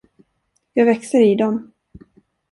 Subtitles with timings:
[0.73, 1.71] Jag växer i dem.